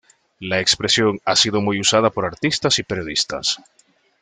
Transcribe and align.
La 0.39 0.59
expresión 0.59 1.19
ha 1.25 1.35
sido 1.35 1.61
muy 1.61 1.79
usada 1.79 2.09
por 2.09 2.25
artistas 2.25 2.79
y 2.79 2.83
periodistas. 2.83 3.59